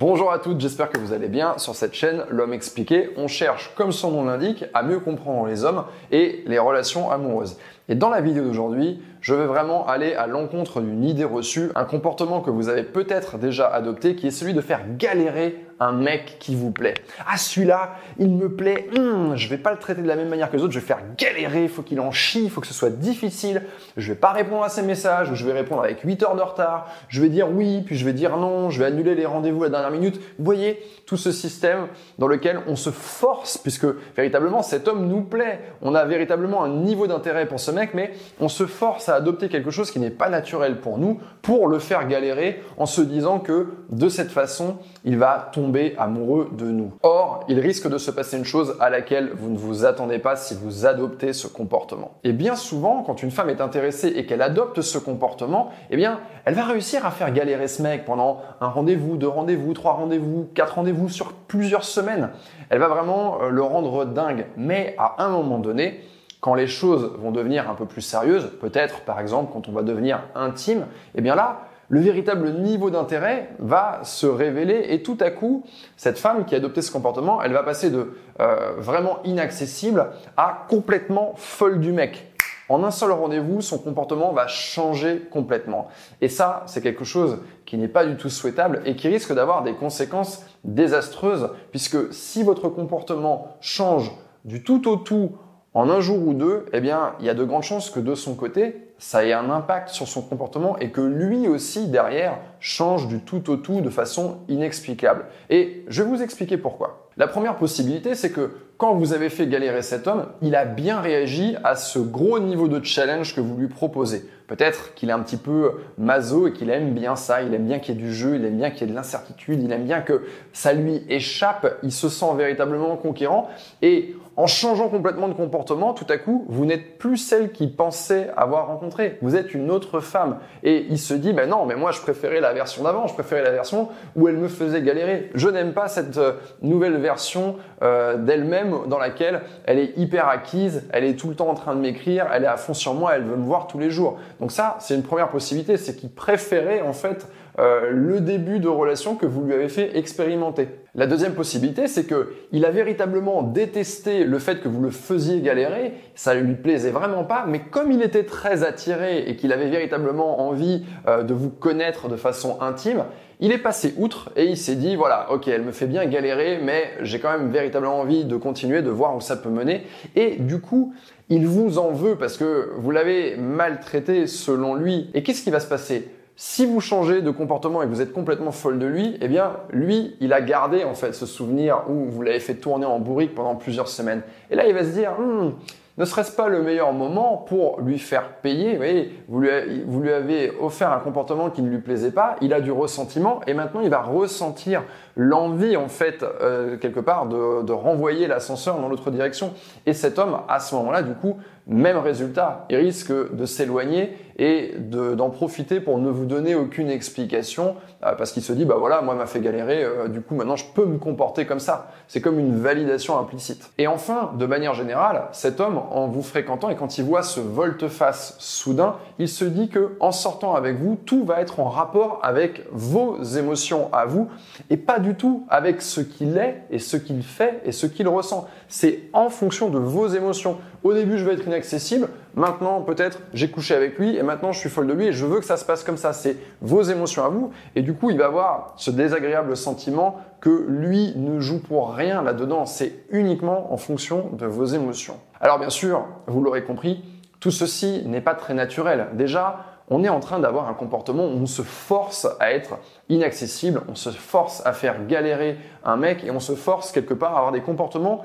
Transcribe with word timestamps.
Bonjour 0.00 0.30
à 0.30 0.38
toutes, 0.38 0.60
j'espère 0.60 0.90
que 0.90 0.98
vous 0.98 1.12
allez 1.12 1.26
bien. 1.26 1.58
Sur 1.58 1.74
cette 1.74 1.92
chaîne, 1.92 2.24
L'homme 2.30 2.52
expliqué, 2.52 3.10
on 3.16 3.26
cherche, 3.26 3.72
comme 3.74 3.90
son 3.90 4.12
nom 4.12 4.26
l'indique, 4.26 4.64
à 4.72 4.84
mieux 4.84 5.00
comprendre 5.00 5.48
les 5.48 5.64
hommes 5.64 5.86
et 6.12 6.44
les 6.46 6.60
relations 6.60 7.10
amoureuses. 7.10 7.56
Et 7.88 7.94
dans 7.94 8.10
la 8.10 8.20
vidéo 8.20 8.44
d'aujourd'hui, 8.44 9.00
je 9.20 9.34
vais 9.34 9.46
vraiment 9.46 9.86
aller 9.86 10.14
à 10.14 10.26
l'encontre 10.26 10.80
d'une 10.80 11.04
idée 11.04 11.24
reçue, 11.24 11.70
un 11.74 11.84
comportement 11.84 12.40
que 12.40 12.50
vous 12.50 12.68
avez 12.68 12.82
peut-être 12.82 13.38
déjà 13.38 13.66
adopté, 13.66 14.14
qui 14.14 14.26
est 14.26 14.30
celui 14.30 14.54
de 14.54 14.60
faire 14.60 14.82
galérer 14.96 15.64
un 15.80 15.92
mec 15.92 16.36
qui 16.40 16.56
vous 16.56 16.70
plaît. 16.72 16.94
Ah 17.26 17.36
celui-là, 17.36 17.94
il 18.18 18.30
me 18.30 18.48
plaît, 18.48 18.88
hum, 18.96 19.36
je 19.36 19.48
vais 19.48 19.58
pas 19.58 19.70
le 19.70 19.78
traiter 19.78 20.02
de 20.02 20.08
la 20.08 20.16
même 20.16 20.28
manière 20.28 20.50
que 20.50 20.56
les 20.56 20.62
autres, 20.62 20.72
je 20.72 20.80
vais 20.80 20.86
faire 20.86 21.00
galérer, 21.16 21.64
il 21.64 21.68
faut 21.68 21.82
qu'il 21.82 22.00
en 22.00 22.10
chie, 22.10 22.44
il 22.44 22.50
faut 22.50 22.60
que 22.60 22.66
ce 22.66 22.74
soit 22.74 22.90
difficile, 22.90 23.62
je 23.96 24.12
vais 24.12 24.18
pas 24.18 24.32
répondre 24.32 24.64
à 24.64 24.68
ses 24.68 24.82
messages, 24.82 25.32
je 25.34 25.46
vais 25.46 25.52
répondre 25.52 25.82
avec 25.82 26.00
8 26.00 26.22
heures 26.24 26.36
de 26.36 26.42
retard, 26.42 26.88
je 27.08 27.22
vais 27.22 27.28
dire 27.28 27.48
oui, 27.50 27.82
puis 27.86 27.96
je 27.96 28.04
vais 28.04 28.12
dire 28.12 28.36
non, 28.36 28.70
je 28.70 28.80
vais 28.80 28.86
annuler 28.86 29.14
les 29.14 29.26
rendez-vous 29.26 29.62
à 29.62 29.66
la 29.66 29.70
dernière 29.70 29.92
minute. 29.92 30.16
Vous 30.38 30.44
voyez 30.44 30.82
tout 31.06 31.16
ce 31.16 31.30
système 31.30 31.86
dans 32.18 32.26
lequel 32.26 32.60
on 32.66 32.74
se 32.74 32.90
force, 32.90 33.56
puisque 33.56 33.86
véritablement 34.16 34.62
cet 34.62 34.88
homme 34.88 35.06
nous 35.06 35.22
plaît, 35.22 35.60
on 35.80 35.94
a 35.94 36.04
véritablement 36.04 36.64
un 36.64 36.70
niveau 36.70 37.06
d'intérêt 37.06 37.46
pour 37.46 37.60
ce 37.60 37.70
mec, 37.70 37.77
mais 37.94 38.12
on 38.40 38.48
se 38.48 38.66
force 38.66 39.08
à 39.08 39.14
adopter 39.14 39.48
quelque 39.48 39.70
chose 39.70 39.90
qui 39.90 40.00
n'est 40.00 40.10
pas 40.10 40.28
naturel 40.28 40.80
pour 40.80 40.98
nous, 40.98 41.20
pour 41.42 41.66
le 41.68 41.78
faire 41.78 42.06
galérer 42.06 42.62
en 42.76 42.86
se 42.86 43.00
disant 43.00 43.38
que 43.38 43.68
de 43.90 44.08
cette 44.08 44.30
façon, 44.30 44.76
il 45.04 45.18
va 45.18 45.50
tomber 45.52 45.94
amoureux 45.98 46.50
de 46.52 46.66
nous. 46.66 46.92
Or, 47.02 47.44
il 47.48 47.60
risque 47.60 47.88
de 47.88 47.98
se 47.98 48.10
passer 48.10 48.36
une 48.36 48.44
chose 48.44 48.76
à 48.80 48.90
laquelle 48.90 49.30
vous 49.34 49.50
ne 49.50 49.58
vous 49.58 49.84
attendez 49.84 50.18
pas 50.18 50.36
si 50.36 50.54
vous 50.54 50.86
adoptez 50.86 51.32
ce 51.32 51.46
comportement. 51.46 52.12
Et 52.24 52.32
bien 52.32 52.56
souvent, 52.56 53.02
quand 53.02 53.22
une 53.22 53.30
femme 53.30 53.50
est 53.50 53.60
intéressée 53.60 54.08
et 54.08 54.26
qu'elle 54.26 54.42
adopte 54.42 54.80
ce 54.80 54.98
comportement, 54.98 55.70
eh 55.90 55.96
bien, 55.96 56.20
elle 56.44 56.54
va 56.54 56.64
réussir 56.64 57.06
à 57.06 57.10
faire 57.10 57.32
galérer 57.32 57.68
ce 57.68 57.82
mec 57.82 58.04
pendant 58.04 58.40
un 58.60 58.68
rendez-vous, 58.68 59.16
deux 59.16 59.28
rendez-vous, 59.28 59.72
trois 59.74 59.92
rendez-vous, 59.92 60.48
quatre 60.54 60.74
rendez-vous 60.74 61.08
sur 61.08 61.32
plusieurs 61.32 61.84
semaines. 61.84 62.30
Elle 62.70 62.78
va 62.78 62.88
vraiment 62.88 63.42
euh, 63.42 63.48
le 63.50 63.62
rendre 63.62 64.04
dingue. 64.04 64.46
Mais 64.56 64.94
à 64.98 65.24
un 65.24 65.28
moment 65.28 65.58
donné, 65.58 66.00
quand 66.40 66.54
les 66.54 66.66
choses 66.66 67.12
vont 67.18 67.30
devenir 67.30 67.68
un 67.68 67.74
peu 67.74 67.86
plus 67.86 68.02
sérieuses, 68.02 68.50
peut-être 68.60 69.00
par 69.00 69.20
exemple 69.20 69.52
quand 69.52 69.68
on 69.68 69.72
va 69.72 69.82
devenir 69.82 70.22
intime, 70.34 70.86
eh 71.14 71.20
bien 71.20 71.34
là, 71.34 71.68
le 71.88 72.00
véritable 72.00 72.52
niveau 72.52 72.90
d'intérêt 72.90 73.50
va 73.58 74.00
se 74.02 74.26
révéler 74.26 74.86
et 74.90 75.02
tout 75.02 75.16
à 75.20 75.30
coup, 75.30 75.64
cette 75.96 76.18
femme 76.18 76.44
qui 76.44 76.54
a 76.54 76.58
adopté 76.58 76.82
ce 76.82 76.92
comportement, 76.92 77.42
elle 77.42 77.52
va 77.52 77.62
passer 77.62 77.90
de 77.90 78.14
euh, 78.40 78.74
vraiment 78.76 79.20
inaccessible 79.24 80.08
à 80.36 80.66
complètement 80.68 81.32
folle 81.36 81.80
du 81.80 81.92
mec. 81.92 82.26
En 82.68 82.84
un 82.84 82.90
seul 82.90 83.12
rendez-vous, 83.12 83.62
son 83.62 83.78
comportement 83.78 84.32
va 84.32 84.46
changer 84.46 85.26
complètement. 85.30 85.88
Et 86.20 86.28
ça, 86.28 86.64
c'est 86.66 86.82
quelque 86.82 87.04
chose 87.04 87.38
qui 87.64 87.78
n'est 87.78 87.88
pas 87.88 88.04
du 88.04 88.16
tout 88.16 88.28
souhaitable 88.28 88.82
et 88.84 88.94
qui 88.94 89.08
risque 89.08 89.34
d'avoir 89.34 89.62
des 89.62 89.72
conséquences 89.72 90.44
désastreuses, 90.64 91.48
puisque 91.70 92.12
si 92.12 92.42
votre 92.42 92.68
comportement 92.68 93.56
change 93.62 94.12
du 94.44 94.62
tout 94.62 94.86
au 94.86 94.96
tout 94.96 95.32
en 95.74 95.90
un 95.90 96.00
jour 96.00 96.26
ou 96.26 96.34
deux, 96.34 96.66
eh 96.72 96.80
bien, 96.80 97.14
il 97.20 97.26
y 97.26 97.28
a 97.28 97.34
de 97.34 97.44
grandes 97.44 97.62
chances 97.62 97.90
que 97.90 98.00
de 98.00 98.14
son 98.14 98.34
côté, 98.34 98.88
ça 98.98 99.24
ait 99.24 99.32
un 99.32 99.50
impact 99.50 99.90
sur 99.90 100.08
son 100.08 100.22
comportement 100.22 100.76
et 100.78 100.90
que 100.90 101.00
lui 101.00 101.46
aussi, 101.46 101.86
derrière, 101.86 102.38
change 102.58 103.06
du 103.06 103.20
tout 103.20 103.48
au 103.50 103.56
tout 103.56 103.80
de 103.80 103.90
façon 103.90 104.38
inexplicable. 104.48 105.26
Et 105.50 105.84
je 105.88 106.02
vais 106.02 106.08
vous 106.08 106.22
expliquer 106.22 106.56
pourquoi. 106.56 107.08
La 107.16 107.28
première 107.28 107.56
possibilité, 107.56 108.14
c'est 108.14 108.30
que 108.30 108.52
quand 108.76 108.94
vous 108.94 109.12
avez 109.12 109.28
fait 109.28 109.48
galérer 109.48 109.82
cet 109.82 110.06
homme, 110.06 110.26
il 110.40 110.54
a 110.54 110.64
bien 110.64 111.00
réagi 111.00 111.56
à 111.64 111.74
ce 111.74 111.98
gros 111.98 112.38
niveau 112.38 112.68
de 112.68 112.84
challenge 112.84 113.34
que 113.34 113.40
vous 113.40 113.56
lui 113.56 113.66
proposez. 113.66 114.24
Peut-être 114.46 114.94
qu'il 114.94 115.10
est 115.10 115.12
un 115.12 115.18
petit 115.18 115.36
peu 115.36 115.72
maso 115.98 116.46
et 116.46 116.52
qu'il 116.52 116.70
aime 116.70 116.94
bien 116.94 117.16
ça, 117.16 117.42
il 117.42 117.52
aime 117.52 117.66
bien 117.66 117.80
qu'il 117.80 117.96
y 117.96 117.98
ait 117.98 118.00
du 118.00 118.14
jeu, 118.14 118.36
il 118.36 118.44
aime 118.44 118.56
bien 118.56 118.70
qu'il 118.70 118.82
y 118.82 118.84
ait 118.84 118.92
de 118.92 118.94
l'incertitude, 118.94 119.60
il 119.60 119.72
aime 119.72 119.84
bien 119.84 120.00
que 120.00 120.22
ça 120.52 120.72
lui 120.72 121.02
échappe, 121.08 121.78
il 121.82 121.90
se 121.90 122.08
sent 122.08 122.34
véritablement 122.36 122.96
conquérant 122.96 123.50
et 123.82 124.14
en 124.38 124.46
changeant 124.46 124.88
complètement 124.88 125.26
de 125.26 125.34
comportement, 125.34 125.92
tout 125.94 126.06
à 126.08 126.16
coup, 126.16 126.46
vous 126.48 126.64
n'êtes 126.64 126.96
plus 126.96 127.16
celle 127.16 127.50
qu'il 127.50 127.74
pensait 127.74 128.30
avoir 128.36 128.68
rencontrée. 128.68 129.18
Vous 129.20 129.34
êtes 129.34 129.52
une 129.52 129.68
autre 129.68 129.98
femme. 129.98 130.38
Et 130.62 130.86
il 130.90 130.98
se 131.00 131.12
dit, 131.12 131.32
ben 131.32 131.48
non, 131.48 131.66
mais 131.66 131.74
moi, 131.74 131.90
je 131.90 132.00
préférais 132.00 132.40
la 132.40 132.52
version 132.52 132.84
d'avant. 132.84 133.08
Je 133.08 133.14
préférais 133.14 133.42
la 133.42 133.50
version 133.50 133.88
où 134.14 134.28
elle 134.28 134.36
me 134.36 134.46
faisait 134.46 134.80
galérer. 134.80 135.28
Je 135.34 135.48
n'aime 135.48 135.72
pas 135.72 135.88
cette 135.88 136.18
euh, 136.18 136.34
nouvelle 136.62 136.98
version 136.98 137.56
euh, 137.82 138.16
d'elle-même 138.16 138.86
dans 138.86 138.98
laquelle 138.98 139.40
elle 139.66 139.80
est 139.80 139.98
hyper 139.98 140.28
acquise, 140.28 140.86
elle 140.92 141.02
est 141.02 141.16
tout 141.16 141.30
le 141.30 141.34
temps 141.34 141.48
en 141.48 141.54
train 141.54 141.74
de 141.74 141.80
m'écrire, 141.80 142.28
elle 142.32 142.44
est 142.44 142.46
à 142.48 142.56
fond 142.56 142.74
sur 142.74 142.94
moi, 142.94 143.16
elle 143.16 143.24
veut 143.24 143.36
me 143.36 143.44
voir 143.44 143.66
tous 143.66 143.80
les 143.80 143.90
jours. 143.90 144.18
Donc 144.38 144.52
ça, 144.52 144.76
c'est 144.78 144.94
une 144.94 145.02
première 145.02 145.30
possibilité. 145.30 145.76
C'est 145.76 145.96
qu'il 145.96 146.10
préférait, 146.10 146.82
en 146.82 146.92
fait, 146.92 147.26
euh, 147.58 147.90
le 147.90 148.20
début 148.20 148.60
de 148.60 148.68
relation 148.68 149.16
que 149.16 149.26
vous 149.26 149.42
lui 149.42 149.52
avez 149.52 149.68
fait 149.68 149.96
expérimenter. 149.96 150.68
La 150.94 151.06
deuxième 151.06 151.34
possibilité, 151.34 151.88
c'est 151.88 152.04
que 152.04 152.32
il 152.52 152.64
a 152.64 152.70
véritablement 152.70 153.42
détesté 153.42 154.24
le 154.24 154.38
fait 154.38 154.60
que 154.60 154.68
vous 154.68 154.80
le 154.80 154.90
faisiez 154.90 155.40
galérer, 155.40 155.94
ça 156.14 156.34
lui 156.34 156.54
plaisait 156.54 156.90
vraiment 156.90 157.24
pas, 157.24 157.46
mais 157.48 157.60
comme 157.60 157.90
il 157.90 158.02
était 158.02 158.24
très 158.24 158.62
attiré 158.62 159.24
et 159.26 159.36
qu'il 159.36 159.52
avait 159.52 159.68
véritablement 159.68 160.40
envie 160.46 160.84
euh, 161.08 161.22
de 161.22 161.34
vous 161.34 161.50
connaître 161.50 162.08
de 162.08 162.16
façon 162.16 162.58
intime, 162.60 163.04
il 163.40 163.52
est 163.52 163.58
passé 163.58 163.94
outre 163.96 164.30
et 164.36 164.44
il 164.44 164.56
s'est 164.56 164.76
dit 164.76 164.96
voilà, 164.96 165.32
ok, 165.32 165.48
elle 165.48 165.62
me 165.62 165.72
fait 165.72 165.86
bien 165.86 166.06
galérer, 166.06 166.60
mais 166.62 166.92
j'ai 167.02 167.18
quand 167.18 167.30
même 167.30 167.50
véritablement 167.50 168.00
envie 168.00 168.24
de 168.24 168.36
continuer, 168.36 168.82
de 168.82 168.90
voir 168.90 169.16
où 169.16 169.20
ça 169.20 169.36
peut 169.36 169.48
mener. 169.48 169.84
Et 170.16 170.36
du 170.36 170.60
coup, 170.60 170.94
il 171.28 171.46
vous 171.46 171.78
en 171.78 171.90
veut 171.90 172.16
parce 172.16 172.36
que 172.36 172.70
vous 172.76 172.90
l'avez 172.90 173.36
maltraité 173.36 174.26
selon 174.26 174.74
lui. 174.74 175.10
Et 175.14 175.22
qu'est-ce 175.22 175.42
qui 175.42 175.50
va 175.50 175.60
se 175.60 175.68
passer? 175.68 176.08
Si 176.40 176.64
vous 176.66 176.80
changez 176.80 177.20
de 177.20 177.32
comportement 177.32 177.82
et 177.82 177.86
que 177.86 177.90
vous 177.90 178.00
êtes 178.00 178.12
complètement 178.12 178.52
folle 178.52 178.78
de 178.78 178.86
lui, 178.86 179.18
eh 179.20 179.26
bien, 179.26 179.56
lui, 179.70 180.16
il 180.20 180.32
a 180.32 180.40
gardé 180.40 180.84
en 180.84 180.94
fait 180.94 181.12
ce 181.12 181.26
souvenir 181.26 181.82
où 181.88 182.04
vous 182.04 182.22
l'avez 182.22 182.38
fait 182.38 182.54
tourner 182.54 182.86
en 182.86 183.00
bourrique 183.00 183.34
pendant 183.34 183.56
plusieurs 183.56 183.88
semaines. 183.88 184.22
Et 184.48 184.54
là, 184.54 184.68
il 184.68 184.72
va 184.72 184.84
se 184.84 184.90
dire, 184.90 185.18
hmm, 185.18 185.50
ne 185.98 186.04
serait-ce 186.04 186.30
pas 186.30 186.46
le 186.46 186.62
meilleur 186.62 186.92
moment 186.92 187.44
pour 187.48 187.80
lui 187.80 187.98
faire 187.98 188.34
payer? 188.34 188.70
Vous 188.70 188.76
voyez, 188.76 189.12
vous 189.26 190.00
lui, 190.00 190.12
avez 190.12 190.52
offert 190.60 190.92
un 190.92 191.00
comportement 191.00 191.50
qui 191.50 191.60
ne 191.60 191.68
lui 191.68 191.78
plaisait 191.78 192.12
pas, 192.12 192.36
il 192.40 192.52
a 192.54 192.60
du 192.60 192.70
ressentiment 192.70 193.40
et 193.48 193.52
maintenant 193.52 193.80
il 193.80 193.90
va 193.90 194.00
ressentir 194.00 194.84
l'envie 195.16 195.76
en 195.76 195.88
fait 195.88 196.22
euh, 196.22 196.76
quelque 196.76 197.00
part 197.00 197.26
de, 197.26 197.62
de 197.64 197.72
renvoyer 197.72 198.28
l'ascenseur 198.28 198.78
dans 198.78 198.88
l'autre 198.88 199.10
direction. 199.10 199.54
Et 199.86 199.92
cet 199.92 200.20
homme, 200.20 200.38
à 200.48 200.60
ce 200.60 200.76
moment-là, 200.76 201.02
du 201.02 201.14
coup, 201.14 201.38
même 201.66 201.98
résultat, 201.98 202.64
il 202.70 202.76
risque 202.76 203.12
de 203.12 203.44
s'éloigner 203.44 204.16
et 204.38 204.74
d'en 204.78 205.30
profiter 205.30 205.80
pour 205.80 205.98
ne 205.98 206.10
vous 206.10 206.24
donner 206.24 206.54
aucune 206.54 206.90
explication 206.90 207.74
euh, 208.04 208.14
parce 208.14 208.30
qu'il 208.30 208.42
se 208.42 208.52
dit 208.52 208.64
bah 208.64 208.76
voilà 208.78 209.02
moi 209.02 209.14
m'a 209.14 209.26
fait 209.26 209.40
galérer 209.40 209.82
euh, 209.82 210.06
du 210.06 210.20
coup 210.20 210.36
maintenant 210.36 210.54
je 210.54 210.64
peux 210.74 210.86
me 210.86 210.98
comporter 210.98 211.44
comme 211.44 211.58
ça. 211.58 211.90
C'est 212.06 212.20
comme 212.20 212.38
une 212.38 212.56
validation 212.56 213.18
implicite. 213.18 213.70
Et 213.78 213.88
enfin 213.88 214.32
de 214.38 214.46
manière 214.46 214.74
générale 214.74 215.24
cet 215.32 215.60
homme 215.60 215.80
en 215.90 216.06
vous 216.06 216.22
fréquentant 216.22 216.70
et 216.70 216.76
quand 216.76 216.98
il 216.98 217.04
voit 217.04 217.22
ce 217.22 217.40
volte-face 217.40 218.36
soudain 218.38 218.96
il 219.18 219.28
se 219.28 219.44
dit 219.44 219.68
que 219.68 219.96
en 219.98 220.12
sortant 220.12 220.54
avec 220.54 220.78
vous 220.78 220.96
tout 221.04 221.24
va 221.24 221.40
être 221.40 221.58
en 221.58 221.68
rapport 221.68 222.20
avec 222.22 222.64
vos 222.70 223.20
émotions 223.22 223.88
à 223.92 224.04
vous 224.04 224.28
et 224.70 224.76
pas 224.76 225.00
du 225.00 225.16
tout 225.16 225.44
avec 225.48 225.82
ce 225.82 226.00
qu'il 226.00 226.38
est 226.38 226.62
et 226.70 226.78
ce 226.78 226.96
qu'il 226.96 227.24
fait 227.24 227.60
et 227.64 227.72
ce 227.72 227.86
qu'il 227.86 228.06
ressent. 228.06 228.46
C'est 228.68 229.00
en 229.12 229.30
fonction 229.30 229.68
de 229.68 229.78
vos 229.78 230.06
émotions. 230.06 230.58
Au 230.84 230.92
début 230.94 231.18
je 231.18 231.24
vais 231.24 231.34
être 231.34 231.46
inaccessible 231.46 232.08
maintenant 232.34 232.82
peut-être 232.82 233.20
j'ai 233.34 233.50
couché 233.50 233.74
avec 233.74 233.98
lui 233.98 234.16
et 234.16 234.22
maintenant 234.22 234.52
je 234.52 234.58
suis 234.58 234.68
folle 234.68 234.86
de 234.86 234.92
lui 234.92 235.06
et 235.06 235.12
je 235.12 235.26
veux 235.26 235.38
que 235.40 235.44
ça 235.44 235.56
se 235.56 235.64
passe 235.64 235.84
comme 235.84 235.96
ça. 235.96 236.12
C'est 236.12 236.36
vos 236.60 236.82
émotions 236.82 237.24
à 237.24 237.28
vous. 237.28 237.52
Et 237.76 237.82
du 237.82 237.94
coup, 237.94 238.10
il 238.10 238.18
va 238.18 238.26
avoir 238.26 238.74
ce 238.76 238.90
désagréable 238.90 239.56
sentiment 239.56 240.20
que 240.40 240.66
lui 240.68 241.12
ne 241.16 241.40
joue 241.40 241.60
pour 241.60 241.94
rien 241.94 242.22
là-dedans. 242.22 242.66
C'est 242.66 243.04
uniquement 243.10 243.72
en 243.72 243.76
fonction 243.76 244.30
de 244.32 244.46
vos 244.46 244.66
émotions. 244.66 245.18
Alors 245.40 245.58
bien 245.58 245.70
sûr, 245.70 246.04
vous 246.26 246.42
l'aurez 246.42 246.64
compris, 246.64 247.04
tout 247.40 247.50
ceci 247.50 248.02
n'est 248.06 248.20
pas 248.20 248.34
très 248.34 248.54
naturel. 248.54 249.08
Déjà, 249.14 249.64
on 249.90 250.04
est 250.04 250.08
en 250.08 250.20
train 250.20 250.38
d'avoir 250.38 250.68
un 250.68 250.74
comportement 250.74 251.24
où 251.24 251.38
on 251.38 251.46
se 251.46 251.62
force 251.62 252.26
à 252.40 252.52
être 252.52 252.78
inaccessible, 253.08 253.82
on 253.88 253.94
se 253.94 254.10
force 254.10 254.64
à 254.66 254.72
faire 254.72 255.06
galérer 255.06 255.58
un 255.84 255.96
mec 255.96 256.24
et 256.24 256.30
on 256.30 256.40
se 256.40 256.54
force 256.54 256.92
quelque 256.92 257.14
part 257.14 257.34
à 257.34 257.38
avoir 257.38 257.52
des 257.52 257.62
comportements 257.62 258.22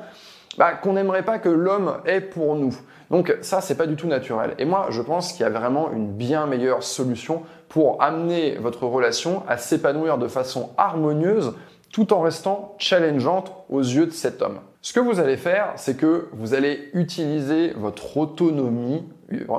bah, 0.58 0.74
qu'on 0.74 0.94
n'aimerait 0.94 1.24
pas 1.24 1.40
que 1.40 1.50
l'homme 1.50 1.98
ait 2.06 2.22
pour 2.22 2.56
nous. 2.56 2.76
Donc 3.10 3.36
ça, 3.42 3.62
c'est 3.62 3.76
pas 3.76 3.88
du 3.88 3.96
tout 3.96 4.08
naturel. 4.08 4.56
Et 4.58 4.66
moi, 4.66 4.88
je 4.90 5.02
pense 5.02 5.34
qu'il 5.34 5.42
y 5.42 5.46
a 5.46 5.50
vraiment 5.50 5.92
une 5.92 6.12
bien 6.12 6.48
meilleure 6.48 6.84
solution 6.84 7.44
pour 7.70 8.02
amener 8.02 8.56
votre 8.56 8.86
relation 8.86 9.44
à 9.48 9.58
s'épanouir 9.58 10.18
de 10.18 10.28
façon 10.28 10.72
harmonieuse 10.78 11.54
tout 11.92 12.12
en 12.12 12.22
restant 12.22 12.76
challengeante 12.80 13.54
aux 13.70 13.82
yeux 13.82 14.08
de 14.08 14.12
cet 14.12 14.42
homme. 14.42 14.60
Ce 14.82 14.94
que 14.94 15.00
vous 15.00 15.20
allez 15.20 15.38
faire, 15.38 15.72
c'est 15.76 15.96
que 15.96 16.28
vous 16.34 16.56
allez 16.56 16.90
utiliser 16.94 17.72
votre 17.78 18.18
autonomie, 18.18 19.06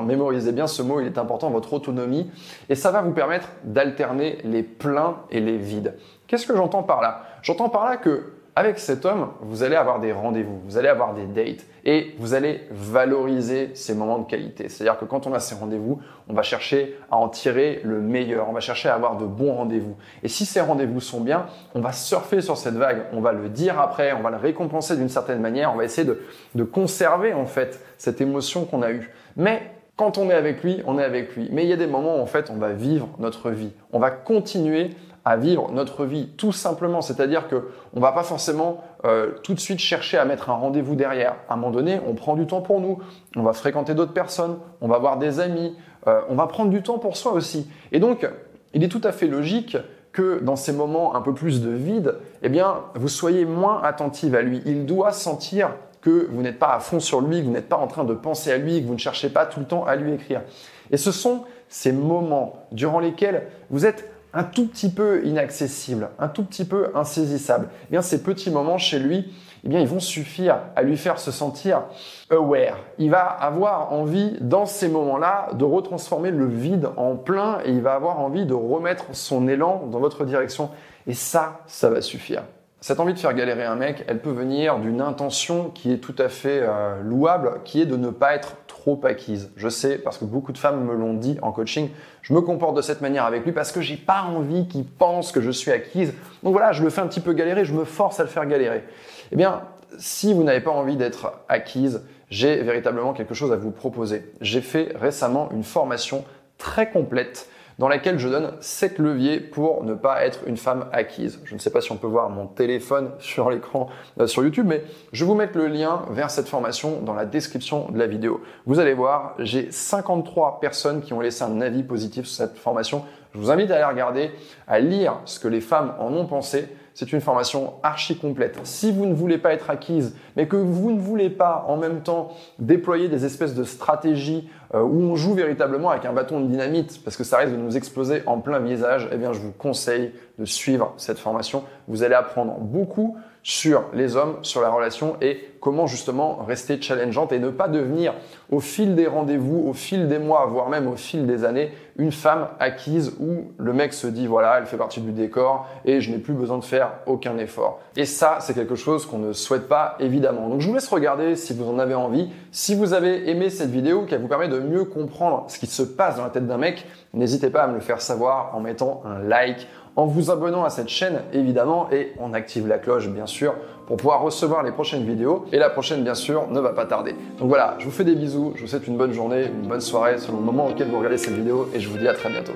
mémorisez 0.03 0.53
bien 0.53 0.67
ce 0.67 0.83
mot, 0.83 1.01
il 1.01 1.07
est 1.07 1.17
important, 1.17 1.49
votre 1.51 1.73
autonomie, 1.73 2.31
et 2.69 2.75
ça 2.75 2.91
va 2.91 3.01
vous 3.01 3.13
permettre 3.13 3.49
d'alterner 3.63 4.39
les 4.45 4.63
pleins 4.63 5.17
et 5.31 5.41
les 5.41 5.57
vides. 5.57 5.95
Qu'est-ce 6.27 6.47
que 6.47 6.57
j'entends 6.57 6.83
par 6.83 7.01
là? 7.01 7.23
J'entends 7.41 7.69
par 7.69 7.85
là 7.85 7.97
que 7.97 8.33
avec 8.57 8.79
cet 8.79 9.05
homme, 9.05 9.31
vous 9.41 9.65
allez 9.65 9.75
avoir 9.75 9.99
des 9.99 10.13
rendez-vous, 10.13 10.61
vous 10.65 10.79
allez 10.79 10.89
avoir 10.89 11.13
des 11.13 11.27
dates 11.27 11.67
et 11.85 12.15
vous 12.19 12.35
allez 12.35 12.61
valoriser 12.71 13.71
ces 13.75 13.95
moments 13.95 14.19
de 14.19 14.27
qualité. 14.27 14.69
C'est-à-dire 14.69 14.97
que 14.99 15.05
quand 15.05 15.27
on 15.27 15.35
a 15.35 15.41
ces 15.41 15.57
rendez-vous, 15.57 16.01
on 16.29 16.35
va 16.35 16.43
chercher 16.43 16.97
à 17.11 17.17
en 17.17 17.29
tirer 17.29 17.81
le 17.83 18.01
meilleur, 18.01 18.49
on 18.49 18.53
va 18.53 18.61
chercher 18.61 18.89
à 18.89 18.95
avoir 18.95 19.17
de 19.17 19.27
bons 19.27 19.55
rendez-vous. 19.55 19.97
Et 20.23 20.29
si 20.29 20.47
ces 20.47 20.61
rendez-vous 20.61 21.01
sont 21.01 21.21
bien, 21.21 21.47
on 21.75 21.81
va 21.81 21.93
surfer 21.93 22.41
sur 22.43 22.57
cette 22.57 22.75
vague, 22.75 23.07
on 23.13 23.21
va 23.21 23.33
le 23.33 23.49
dire 23.49 23.81
après, 23.81 24.13
on 24.13 24.21
va 24.21 24.31
le 24.31 24.37
récompenser 24.37 24.97
d'une 24.97 25.09
certaine 25.09 25.41
manière, 25.41 25.73
on 25.73 25.77
va 25.77 25.85
essayer 25.85 26.07
de, 26.07 26.23
de 26.55 26.63
conserver 26.63 27.35
en 27.35 27.47
fait 27.47 27.85
cette 27.99 28.21
émotion 28.21 28.67
qu'on 28.67 28.83
a 28.83 28.93
eue. 28.93 29.11
Mais 29.37 29.63
quand 29.97 30.17
on 30.17 30.31
est 30.31 30.35
avec 30.35 30.63
lui, 30.63 30.81
on 30.87 30.99
est 30.99 31.05
avec 31.05 31.35
lui. 31.35 31.49
Mais 31.51 31.65
il 31.65 31.69
y 31.69 31.73
a 31.73 31.77
des 31.77 31.87
moments 31.87 32.19
où 32.19 32.21
en 32.21 32.27
fait 32.27 32.51
on 32.51 32.57
va 32.57 32.73
vivre 32.73 33.09
notre 33.19 33.51
vie. 33.51 33.73
On 33.93 33.99
va 33.99 34.11
continuer 34.11 34.91
à 35.25 35.37
vivre 35.37 35.71
notre 35.73 36.05
vie 36.05 36.29
tout 36.37 36.53
simplement. 36.53 37.01
C'est-à-dire 37.01 37.49
que 37.49 37.69
on 37.95 38.01
va 38.01 38.13
pas 38.13 38.23
forcément 38.23 38.83
euh, 39.05 39.33
tout 39.43 39.55
de 39.55 39.61
suite 39.61 39.79
chercher 39.79 40.19
à 40.19 40.25
mettre 40.25 40.51
un 40.51 40.55
rendez-vous 40.55 40.95
derrière. 40.95 41.37
À 41.49 41.55
un 41.55 41.57
moment 41.57 41.73
donné, 41.73 42.01
on 42.07 42.15
prend 42.15 42.35
du 42.35 42.47
temps 42.47 42.61
pour 42.61 42.81
nous. 42.81 42.99
On 43.37 43.43
va 43.43 43.53
fréquenter 43.53 43.95
d'autres 43.95 44.13
personnes. 44.13 44.59
On 44.81 44.89
va 44.89 44.99
voir 44.99 45.19
des 45.19 45.41
amis. 45.41 45.77
Euh, 46.07 46.21
on 46.29 46.35
va 46.35 46.47
prendre 46.47 46.71
du 46.71 46.83
temps 46.83 46.99
pour 46.99 47.17
soi 47.17 47.33
aussi. 47.33 47.69
Et 47.93 48.01
donc, 48.01 48.29
il 48.75 48.85
est 48.85 48.89
tout 48.89 49.01
à 49.05 49.13
fait 49.13 49.27
logique 49.27 49.77
que 50.13 50.41
dans 50.43 50.57
ces 50.57 50.73
moments 50.73 51.17
un 51.17 51.21
peu 51.21 51.35
plus 51.35 51.61
de 51.61 51.71
vide, 51.71 52.17
eh 52.43 52.49
bien, 52.49 52.77
vous 52.95 53.09
soyez 53.09 53.45
moins 53.45 53.83
attentive 53.83 54.35
à 54.35 54.43
lui. 54.43 54.63
Il 54.65 54.87
doit 54.87 55.13
sentir 55.13 55.71
que 56.01 56.29
vous 56.31 56.43
n'êtes 56.43 56.59
pas 56.59 56.75
à 56.75 56.81
fond 56.81 57.01
sur 57.01 57.21
lui, 57.21 57.41
que 57.41 57.47
vous 57.47 57.53
n'êtes 57.53 57.69
pas 57.69 57.79
en 57.79 57.87
train 57.87 58.05
de 58.05 58.15
penser 58.15 58.53
à 58.53 58.59
lui, 58.59 58.81
que 58.81 58.87
vous 58.87 58.93
ne 58.93 58.99
cherchez 58.99 59.31
pas 59.31 59.47
tout 59.47 59.59
le 59.61 59.67
temps 59.67 59.85
à 59.87 59.97
lui 59.97 60.13
écrire. 60.13 60.43
Et 60.91 60.99
ce 60.99 61.11
sont 61.11 61.45
ces 61.69 61.93
moments 61.93 62.67
durant 62.73 63.01
lesquels 63.01 63.49
vous 63.71 63.87
êtes 63.87 64.14
un 64.35 64.45
tout 64.45 64.67
petit 64.67 64.91
peu 64.91 65.25
inaccessible, 65.25 66.11
un 66.19 66.29
tout 66.29 66.45
petit 66.45 66.65
peu 66.65 66.91
insaisissable. 66.95 67.69
Eh 67.85 67.93
bien, 67.93 68.03
ces 68.03 68.23
petits 68.23 68.51
moments 68.51 68.79
chez 68.79 68.99
lui, 68.99 69.33
eh 69.65 69.69
bien, 69.69 69.81
ils 69.81 69.87
vont 69.87 70.01
suffire 70.01 70.59
à 70.77 70.83
lui 70.83 70.97
faire 70.97 71.19
se 71.19 71.31
sentir 71.31 71.85
aware. 72.31 72.77
Il 72.99 73.11
va 73.11 73.23
avoir 73.23 73.93
envie, 73.93 74.37
dans 74.41 74.67
ces 74.67 74.89
moments-là, 74.89 75.51
de 75.55 75.65
retransformer 75.65 76.31
le 76.31 76.47
vide 76.47 76.89
en 76.97 77.17
plein 77.17 77.61
et 77.65 77.71
il 77.71 77.81
va 77.81 77.95
avoir 77.95 78.21
envie 78.21 78.45
de 78.45 78.55
remettre 78.55 79.07
son 79.13 79.49
élan 79.49 79.87
dans 79.91 80.01
votre 80.01 80.25
direction. 80.25 80.71
Et 81.07 81.15
ça, 81.15 81.61
ça 81.67 81.89
va 81.89 82.01
suffire. 82.03 82.43
Cette 82.85 83.01
envie 83.01 83.15
de 83.15 83.19
faire 83.19 83.33
galérer 83.33 83.65
un 83.65 83.77
mec, 83.77 84.05
elle 84.09 84.19
peut 84.19 84.31
venir 84.31 84.79
d'une 84.79 85.01
intention 85.01 85.71
qui 85.71 85.91
est 85.91 85.97
tout 85.97 86.15
à 86.19 86.29
fait 86.29 86.61
euh, 86.63 87.01
louable, 87.01 87.63
qui 87.65 87.81
est 87.81 87.87
de 87.87 87.97
ne 87.97 88.11
pas 88.11 88.35
être 88.35 88.59
trop 88.67 89.01
acquise. 89.05 89.51
Je 89.57 89.71
sais 89.71 89.97
parce 89.97 90.19
que 90.19 90.27
beaucoup 90.27 90.53
de 90.53 90.59
femmes 90.59 90.85
me 90.85 90.93
l'ont 90.93 91.15
dit 91.15 91.39
en 91.41 91.51
coaching. 91.51 91.89
Je 92.21 92.35
me 92.35 92.43
comporte 92.43 92.77
de 92.77 92.83
cette 92.83 93.01
manière 93.01 93.25
avec 93.25 93.47
lui 93.47 93.53
parce 93.53 93.73
que 93.73 93.81
j'ai 93.81 93.97
pas 93.97 94.25
envie 94.25 94.69
qu'il 94.69 94.85
pense 94.85 95.33
que 95.33 95.41
je 95.41 95.51
suis 95.51 95.71
acquise. 95.71 96.13
Donc 96.43 96.53
voilà, 96.53 96.73
je 96.73 96.83
le 96.83 96.91
fais 96.91 97.01
un 97.01 97.07
petit 97.07 97.21
peu 97.21 97.33
galérer, 97.33 97.65
je 97.65 97.73
me 97.73 97.85
force 97.85 98.21
à 98.21 98.25
le 98.25 98.29
faire 98.29 98.45
galérer. 98.45 98.85
Eh 99.33 99.37
bien, 99.37 99.63
si 99.97 100.35
vous 100.35 100.45
n'avez 100.45 100.61
pas 100.61 100.73
envie 100.73 100.97
d'être 100.99 101.33
acquise, 101.49 102.03
j'ai 102.29 102.63
véritablement 102.63 103.15
quelque 103.15 103.33
chose 103.33 103.51
à 103.51 103.57
vous 103.57 103.71
proposer. 103.71 104.31
J'ai 104.43 104.61
fait 104.61 104.93
récemment 104.95 105.49
une 105.53 105.65
formation 105.65 106.23
très 106.59 106.91
complète 106.91 107.49
dans 107.79 107.89
laquelle 107.89 108.19
je 108.19 108.29
donne 108.29 108.53
7 108.61 108.99
leviers 108.99 109.41
pour 109.41 109.85
ne 109.85 109.95
pas 109.95 110.25
être 110.25 110.41
une 110.47 110.57
femme 110.57 110.87
acquise. 110.93 111.41
Je 111.45 111.55
ne 111.55 111.59
sais 111.59 111.71
pas 111.71 111.81
si 111.81 111.93
on 111.93 111.97
peut 111.97 112.07
voir 112.07 112.31
mon 112.31 112.47
téléphone 112.47 113.11
sur 113.19 113.51
l'écran 113.51 113.89
euh, 114.21 114.27
sur 114.27 114.43
YouTube, 114.43 114.67
mais 114.69 114.85
je 115.13 115.25
vais 115.25 115.29
vous 115.29 115.35
mettre 115.35 115.59
le 115.59 115.67
lien 115.67 116.03
vers 116.11 116.31
cette 116.31 116.49
formation 116.49 117.01
dans 117.01 117.15
la 117.15 117.27
description 117.27 117.91
de 117.91 117.99
la 117.99 118.07
vidéo. 118.07 118.43
Vous 118.67 118.79
allez 118.79 118.95
voir, 118.95 119.35
j'ai 119.39 119.71
53 119.71 120.61
personnes 120.61 121.03
qui 121.03 121.13
ont 121.13 121.21
laissé 121.21 121.43
un 121.45 121.61
avis 121.61 121.83
positif 121.83 122.27
sur 122.27 122.47
cette 122.47 122.59
formation. 122.59 123.05
Je 123.35 123.39
vous 123.41 123.51
invite 123.51 123.71
à 123.71 123.75
aller 123.75 123.85
regarder, 123.85 124.31
à 124.67 124.79
lire 124.79 125.21
ce 125.25 125.41
que 125.41 125.49
les 125.49 125.61
femmes 125.61 125.95
en 125.99 126.13
ont 126.15 126.27
pensé 126.27 126.69
c'est 126.95 127.13
une 127.13 127.21
formation 127.21 127.75
archi 127.83 128.17
complète. 128.17 128.59
Si 128.63 128.93
vous 128.93 129.05
ne 129.07 129.15
voulez 129.15 129.39
pas 129.39 129.53
être 129.53 129.69
acquise, 129.69 130.17
mais 130.37 130.47
que 130.47 130.57
vous 130.57 130.93
ne 130.93 131.01
voulez 131.01 131.29
pas 131.29 131.65
en 131.67 131.77
même 131.77 132.03
temps 132.03 132.29
déployer 132.61 133.09
des 133.09 133.25
espèces 133.25 133.55
de 133.55 133.65
stratégies 133.65 134.49
euh, 134.75 134.83
où 134.83 135.03
on 135.03 135.17
joue 135.17 135.35
véritablement 135.35 135.91
avec 135.91 136.05
un 136.05 136.13
bâton 136.13 136.41
de 136.41 136.47
dynamite, 136.47 137.03
parce 137.03 137.17
que 137.17 137.25
ça 137.25 137.39
risque 137.39 137.53
de 137.53 137.59
nous 137.59 137.77
exploser 137.77 138.23
en 138.27 138.39
plein 138.39 138.61
visage, 138.61 139.09
eh 139.13 139.17
bien 139.17 139.33
je 139.33 139.41
vous 139.41 139.51
conseille 139.51 140.13
de 140.39 140.45
suivre 140.45 140.95
cette 140.97 141.19
formation. 141.19 141.65
Vous 141.89 142.05
allez 142.05 142.15
apprendre 142.15 142.59
beaucoup 142.61 143.17
sur 143.45 143.85
les 143.93 144.17
hommes, 144.17 144.39
sur 144.41 144.63
la 144.63 144.71
relation 144.71 145.17
et 145.21 145.51
comment 145.61 145.87
justement 145.87 146.43
rester 146.47 146.81
challengeante 146.81 147.31
et 147.33 147.39
ne 147.39 147.51
pas 147.51 147.69
devenir 147.69 148.15
au 148.51 148.59
fil 148.59 148.95
des 148.95 149.07
rendez-vous, 149.07 149.67
au 149.69 149.75
fil 149.75 150.09
des 150.09 150.19
mois, 150.19 150.47
voire 150.47 150.71
même 150.71 150.89
au 150.89 150.97
fil 150.97 151.27
des 151.27 151.45
années, 151.45 151.71
une 151.99 152.11
femme 152.11 152.49
acquise 152.59 153.15
où 153.21 153.53
le 153.59 153.73
mec 153.75 153.93
se 153.93 154.07
dit 154.07 154.27
voilà, 154.27 154.59
elle 154.59 154.67
fait 154.67 154.79
partie 154.79 155.01
du 155.01 155.13
décor 155.13 155.67
et 155.85 156.01
je 156.01 156.11
n'ai 156.11 156.19
plus 156.19 156.33
besoin 156.33 156.57
de 156.57 156.65
faire 156.65 156.93
aucun 157.07 157.37
effort. 157.37 157.81
Et 157.97 158.07
ça, 158.07 158.39
c'est 158.41 158.55
quelque 158.55 158.77
chose 158.77 159.05
qu'on 159.05 159.19
ne 159.19 159.35
souhaite 159.35 159.69
pas 159.69 159.97
évidemment. 160.01 160.49
Donc 160.49 160.61
je 160.61 160.69
vous 160.69 160.75
laisse 160.75 160.89
regarder 160.89 161.37
si 161.37 161.53
vous 161.53 161.69
en 161.69 161.79
avez 161.79 161.95
envie. 161.95 162.31
Si 162.51 162.75
vous 162.75 162.95
avez 162.95 163.29
aimé 163.29 163.51
cette 163.51 163.71
vidéo 163.71 164.07
qui 164.07 164.17
vous 164.17 164.29
permet 164.29 164.49
de 164.49 164.59
mieux 164.59 164.85
comprendre 164.85 165.45
ce 165.49 165.59
qui 165.59 165.67
se 165.67 165.83
passe 165.83 166.17
dans 166.17 166.25
la 166.25 166.31
tête 166.31 166.47
d'un 166.47 166.59
mec, 166.59 166.87
n'hésitez 167.13 167.51
pas 167.51 167.65
à 167.65 167.67
me 167.67 167.75
le 167.75 167.81
faire 167.81 168.01
savoir 168.01 168.55
en 168.55 168.61
mettant 168.61 169.03
un 169.05 169.19
like, 169.19 169.67
en 169.97 170.07
vous 170.07 170.31
abonnant 170.31 170.65
à 170.65 170.71
cette 170.71 170.89
chaîne 170.89 171.23
évidemment 171.33 171.89
et 171.93 172.13
on 172.19 172.33
active 172.35 172.67
la 172.67 172.79
cloche 172.79 173.09
bien 173.09 173.27
sûr 173.27 173.55
pour 173.87 173.97
pouvoir 173.97 174.23
recevoir 174.23 174.63
les 174.63 174.73
prochaines 174.73 175.05
vidéos. 175.05 175.45
Et 175.53 175.59
la 175.59 175.71
prochaine 175.71 176.03
bien 176.03 176.15
sûr 176.15 176.49
ne 176.49 176.61
va 176.61 176.71
pas 176.71 176.87
tarder. 176.87 177.15
Donc 177.39 177.49
voilà, 177.49 177.77
je 177.79 177.85
vous 177.85 177.91
fais 177.91 178.05
des 178.05 178.15
bisous, 178.15 178.53
je 178.57 178.63
vous 178.63 178.67
souhaite 178.67 178.87
une 178.87 178.97
bonne 178.97 179.13
journée, 179.13 179.47
une 179.47 179.69
bonne 179.69 179.81
soirée 179.81 180.19
selon 180.19 180.39
le 180.39 180.45
moment 180.45 180.67
auquel 180.67 180.89
vous 180.89 180.99
regardez 180.99 181.19
cette 181.19 181.35
vidéo 181.35 181.69
et 181.75 181.81
je 181.81 181.89
vous 181.89 181.99
dis 181.99 182.09
à 182.09 182.15
très 182.15 182.31
bientôt. 182.31 182.55